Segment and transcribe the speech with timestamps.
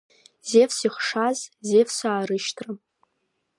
[0.49, 2.71] Зевс ихшаз, зевсаа рышьҭра.